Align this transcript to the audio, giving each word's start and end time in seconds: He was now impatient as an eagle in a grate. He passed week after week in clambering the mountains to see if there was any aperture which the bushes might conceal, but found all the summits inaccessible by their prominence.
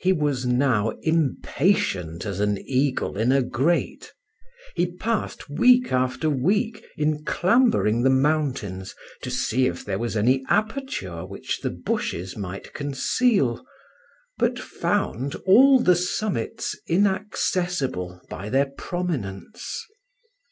He 0.00 0.12
was 0.12 0.46
now 0.46 0.90
impatient 1.02 2.24
as 2.24 2.38
an 2.38 2.56
eagle 2.68 3.16
in 3.18 3.32
a 3.32 3.42
grate. 3.42 4.12
He 4.76 4.86
passed 4.92 5.50
week 5.50 5.90
after 5.90 6.30
week 6.30 6.84
in 6.96 7.24
clambering 7.24 8.04
the 8.04 8.10
mountains 8.10 8.94
to 9.22 9.28
see 9.32 9.66
if 9.66 9.84
there 9.84 9.98
was 9.98 10.16
any 10.16 10.44
aperture 10.48 11.26
which 11.26 11.62
the 11.62 11.70
bushes 11.70 12.36
might 12.36 12.74
conceal, 12.74 13.66
but 14.38 14.56
found 14.56 15.34
all 15.48 15.80
the 15.80 15.96
summits 15.96 16.76
inaccessible 16.86 18.20
by 18.30 18.48
their 18.48 18.66
prominence. 18.66 19.84